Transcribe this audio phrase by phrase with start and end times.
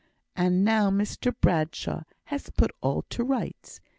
[0.35, 3.79] And now Mr Bradshaw has put all to rights.